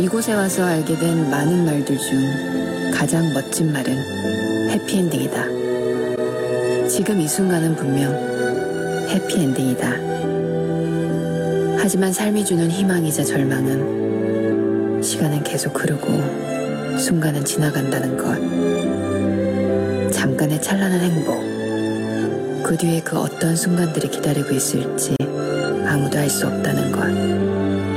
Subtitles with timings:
[0.00, 5.44] 이곳에 와서 알게 된 많은 말들 중 가장 멋진 말은 해피엔딩이다.
[6.88, 8.10] 지금 이 순간은 분명
[9.10, 9.90] 해피엔딩이다.
[11.78, 18.36] 하지만 삶이 주는 희망이자 절망은 시간은 계속 흐르고 순간은 지나간다는 것.
[20.10, 21.34] 잠깐의 찬란한 행복.
[22.62, 25.14] 그 뒤에 그 어떤 순간들이 기다리고 있을지
[25.84, 27.89] 아무도 알 수 없다는 것.